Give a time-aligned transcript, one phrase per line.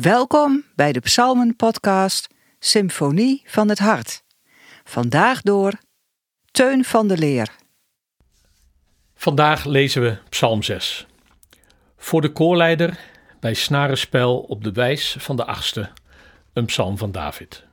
[0.00, 4.22] Welkom bij de Psalmen-podcast Symfonie van het Hart.
[4.84, 5.72] Vandaag door
[6.50, 7.48] Teun van de Leer.
[9.14, 11.06] Vandaag lezen we Psalm 6.
[11.96, 12.98] Voor de koorleider
[13.40, 15.90] bij snarenspel op de wijs van de achtste,
[16.52, 17.64] een psalm van David.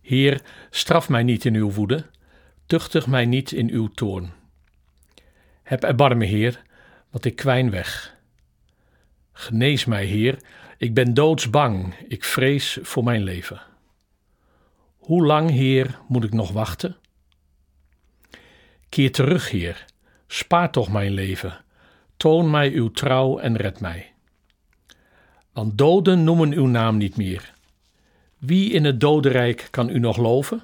[0.00, 2.04] Heer, straf mij niet in uw woede,
[2.66, 4.32] tuchtig mij niet in uw toorn.
[5.62, 6.62] Heb erbarme, Heer,
[7.10, 8.18] want ik kwijn weg.
[9.32, 10.38] Genees mij, Heer,
[10.80, 13.60] ik ben doodsbang, ik vrees voor mijn leven.
[14.98, 16.96] Hoe lang, Heer, moet ik nog wachten?
[18.88, 19.84] Keer terug, Heer,
[20.26, 21.64] spaar toch mijn leven,
[22.16, 24.12] toon mij uw trouw en red mij.
[25.52, 27.54] Want doden noemen uw naam niet meer.
[28.38, 30.62] Wie in het dodenrijk kan u nog loven?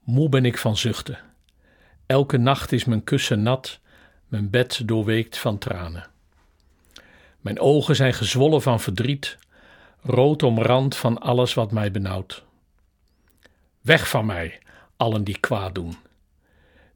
[0.00, 1.18] Moe ben ik van zuchten.
[2.06, 3.80] Elke nacht is mijn kussen nat,
[4.26, 6.11] mijn bed doorweekt van tranen.
[7.42, 9.38] Mijn ogen zijn gezwollen van verdriet,
[10.00, 12.44] rood omrand van alles wat mij benauwt.
[13.80, 14.58] Weg van mij,
[14.96, 15.96] allen die kwaad doen.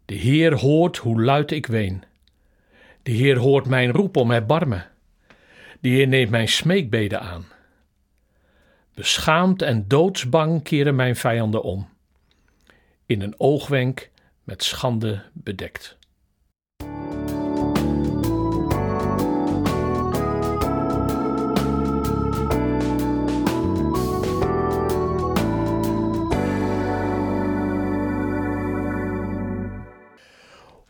[0.05, 2.05] De Heer hoort hoe luid ik ween.
[3.03, 4.86] De Heer hoort mijn roep om erbarmen.
[5.80, 7.47] De Heer neemt mijn smeekbeden aan.
[8.94, 11.88] Beschaamd en doodsbang keren mijn vijanden om.
[13.06, 14.10] In een oogwenk
[14.44, 15.98] met schande bedekt.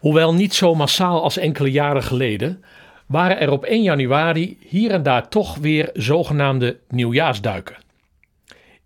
[0.06, 2.64] Hoewel niet zo massaal als enkele jaren geleden,
[3.06, 7.76] waren er op 1 januari hier en daar toch weer zogenaamde nieuwjaarsduiken.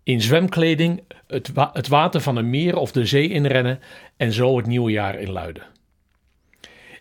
[0.03, 3.79] In zwemkleding het, het water van een meer of de zee inrennen
[4.17, 5.63] en zo het nieuwe jaar inluiden.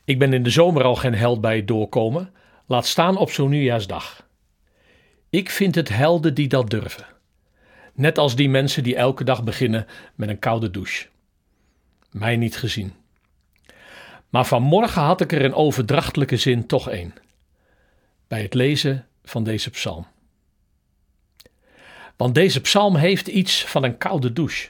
[0.05, 2.33] Ik ben in de zomer al geen held bij het doorkomen,
[2.67, 4.27] laat staan op zo'n nieuwjaarsdag.
[5.31, 7.07] Ik vind het helden die dat durven.
[7.95, 11.07] Net als die mensen die elke dag beginnen met een koude douche.
[12.11, 13.00] Mij niet gezien.
[14.31, 17.15] Maar vanmorgen had ik er in overdrachtelijke zin toch één.
[18.29, 20.07] Bij het lezen van deze psalm.
[22.17, 24.69] Want deze psalm heeft iets van een koude douche.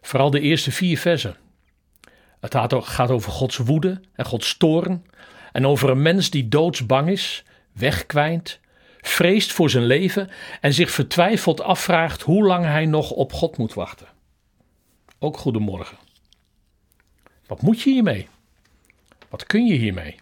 [0.00, 1.36] Vooral de eerste vier versen.
[2.40, 5.04] Het gaat over Gods woede en Gods toorn.
[5.52, 8.60] En over een mens die doodsbang is, wegkwijnt,
[9.00, 13.74] vreest voor zijn leven en zich vertwijfeld afvraagt hoe lang hij nog op God moet
[13.74, 14.06] wachten.
[15.18, 15.98] Ook goedemorgen.
[17.46, 18.28] Wat moet je hiermee?
[19.30, 20.16] Wat kun je hiermee?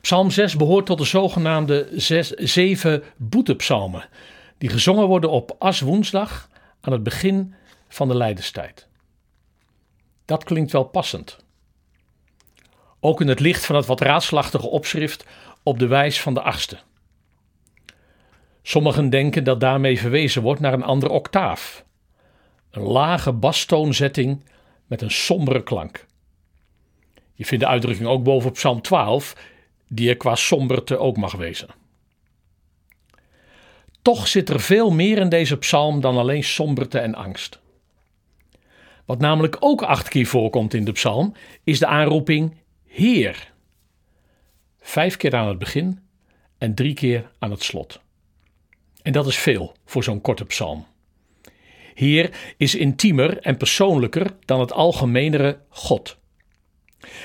[0.00, 4.08] Psalm 6 behoort tot de zogenaamde zes, zeven boetepsalmen,
[4.58, 6.48] die gezongen worden op Aswoensdag
[6.80, 7.54] aan het begin
[7.88, 8.88] van de lijdenstijd.
[10.24, 11.44] Dat klinkt wel passend.
[13.00, 15.26] Ook in het licht van het wat raadslachtige opschrift
[15.62, 16.78] op de wijs van de achtste.
[18.62, 21.84] Sommigen denken dat daarmee verwezen wordt naar een andere octaaf.
[22.70, 24.44] Een lage bastoonzetting
[24.86, 26.06] met een sombere klank.
[27.36, 29.36] Je vindt de uitdrukking ook boven Psalm 12,
[29.88, 31.68] die er qua somberte ook mag wezen.
[34.02, 37.58] Toch zit er veel meer in deze psalm dan alleen somberte en angst.
[39.04, 42.54] Wat namelijk ook acht keer voorkomt in de psalm, is de aanroeping
[42.86, 43.52] Heer.
[44.80, 46.00] Vijf keer aan het begin
[46.58, 48.00] en drie keer aan het slot.
[49.02, 50.86] En dat is veel voor zo'n korte psalm.
[51.94, 56.16] Heer is intiemer en persoonlijker dan het algemenere God.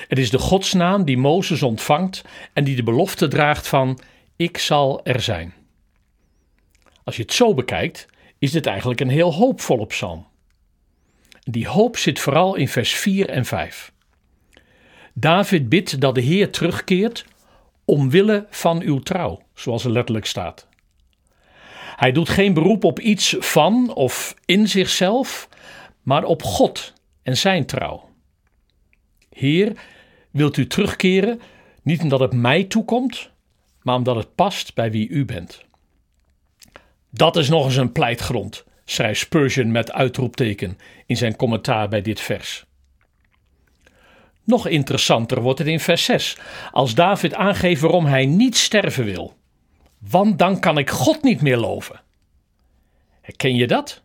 [0.07, 2.21] Het is de godsnaam die Mozes ontvangt
[2.53, 3.99] en die de belofte draagt van
[4.35, 5.53] ik zal er zijn.
[7.03, 8.07] Als je het zo bekijkt,
[8.39, 10.27] is dit eigenlijk een heel hoopvolle psalm.
[11.39, 13.91] Die hoop zit vooral in vers 4 en 5.
[15.13, 17.25] David bidt dat de Heer terugkeert
[17.85, 20.67] omwille van uw trouw, zoals er letterlijk staat.
[21.95, 25.49] Hij doet geen beroep op iets van of in zichzelf,
[26.01, 28.09] maar op God en zijn trouw.
[29.33, 29.73] Heer,
[30.31, 31.41] wilt u terugkeren,
[31.81, 33.29] niet omdat het mij toekomt,
[33.81, 35.65] maar omdat het past bij wie u bent.
[37.09, 42.19] Dat is nog eens een pleitgrond, schrijft Spurgeon met uitroepteken in zijn commentaar bij dit
[42.19, 42.65] vers.
[44.43, 46.37] Nog interessanter wordt het in vers 6,
[46.71, 49.33] als David aangeeft waarom hij niet sterven wil.
[49.97, 52.01] Want dan kan ik God niet meer loven.
[53.21, 54.01] Herken je dat?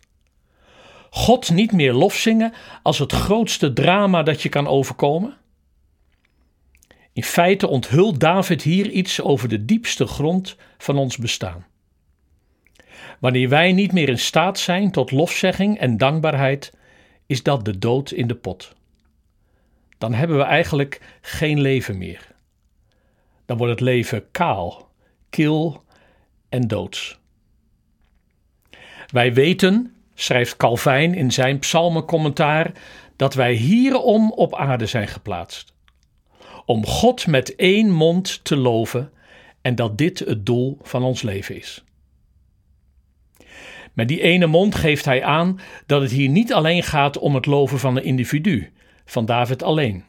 [1.11, 5.37] God niet meer lof zingen als het grootste drama dat je kan overkomen?
[7.13, 11.67] In feite onthult David hier iets over de diepste grond van ons bestaan.
[13.21, 16.73] Wanneer wij niet meer in staat zijn tot lofzegging en dankbaarheid,
[17.27, 18.75] is dat de dood in de pot.
[19.99, 22.35] Dan hebben we eigenlijk geen leven meer.
[23.45, 24.91] Dan wordt het leven kaal,
[25.31, 25.85] kil
[26.49, 27.19] en doods.
[29.07, 32.73] Wij weten, schrijft Calvijn in zijn psalmencommentaar,
[33.17, 35.75] dat wij hierom op aarde zijn geplaatst.
[36.65, 39.13] Om God met één mond te loven
[39.63, 41.85] en dat dit het doel van ons leven is.
[43.93, 47.47] Met die ene mond geeft hij aan dat het hier niet alleen gaat om het
[47.47, 48.73] loven van een individu,
[49.05, 50.05] van David alleen.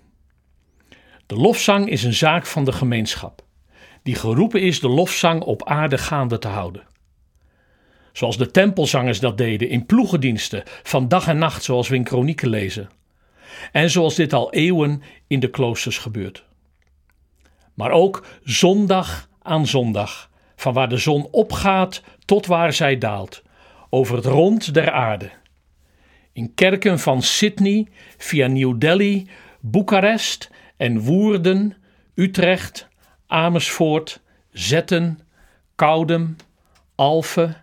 [1.25, 3.45] De lofzang is een zaak van de gemeenschap,
[4.03, 6.83] die geroepen is de lofzang op aarde gaande te houden.
[8.17, 12.49] Zoals de tempelzangers dat deden in ploegendiensten, van dag en nacht, zoals we in kronieken
[12.49, 12.89] lezen.
[13.71, 16.43] En zoals dit al eeuwen in de kloosters gebeurt.
[17.73, 23.43] Maar ook zondag aan zondag, van waar de zon opgaat tot waar zij daalt,
[23.89, 25.29] over het rond der aarde.
[26.33, 27.87] In kerken van Sydney
[28.17, 29.27] via New Delhi,
[29.59, 31.75] Boekarest en Woerden,
[32.15, 32.87] Utrecht,
[33.27, 34.21] Amersfoort,
[34.51, 35.19] Zetten,
[35.75, 36.35] Koudem,
[36.95, 37.55] Alphen,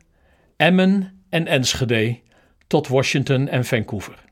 [0.57, 2.19] Emmen en Enschede
[2.67, 4.25] tot Washington en Vancouver.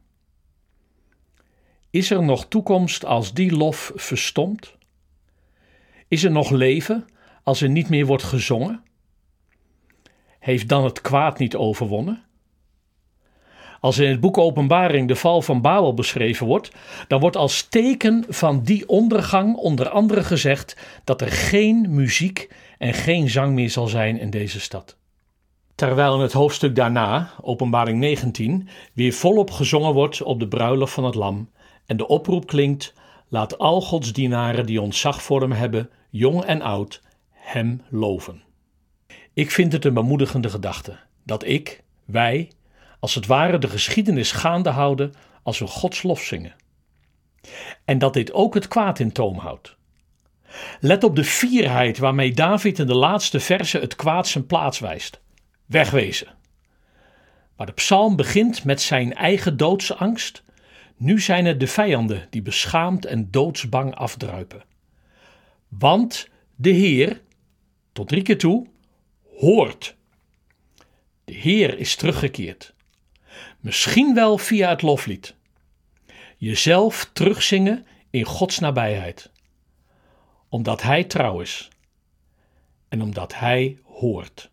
[1.91, 4.75] Is er nog toekomst als die lof verstomt?
[6.09, 7.05] Is er nog leven
[7.43, 8.83] als er niet meer wordt gezongen?
[10.39, 12.23] Heeft dan het kwaad niet overwonnen?
[13.81, 16.71] Als in het boek Openbaring de val van Babel beschreven wordt,
[17.09, 22.49] dan wordt als teken van die ondergang onder andere gezegd dat er geen muziek
[22.79, 25.01] en geen zang meer zal zijn in deze stad.
[25.75, 31.05] Terwijl in het hoofdstuk daarna, Openbaring 19, weer volop gezongen wordt op de bruiloft van
[31.05, 31.51] het Lam
[31.87, 32.95] en de oproep klinkt:
[33.29, 38.43] Laat al Gods dienaren die ontzag voor hem hebben, jong en oud, hem loven.
[39.35, 42.51] Ik vind het een bemoedigende gedachte dat ik, wij,
[43.01, 46.55] als het ware de geschiedenis gaande houden als we Gods lof zingen.
[47.85, 49.77] En dat dit ook het kwaad in toom houdt.
[50.81, 55.22] Let op de fierheid waarmee David in de laatste verse het kwaad zijn plaats wijst.
[55.73, 56.35] Wegwezen.
[57.57, 60.43] Maar de psalm begint met zijn eigen doodsangst.
[60.97, 64.65] Nu zijn het de vijanden die beschaamd en doodsbang afdruipen.
[65.69, 67.21] Want de Heer,
[67.93, 68.67] tot drie keer toe,
[69.39, 69.97] hoort.
[71.25, 72.75] De Heer is teruggekeerd.
[73.61, 75.35] Misschien wel via het loflied.
[76.37, 79.31] Jezelf terugzingen in Gods nabijheid.
[80.49, 81.69] Omdat Hij trouw is.
[82.89, 84.51] En omdat Hij hoort.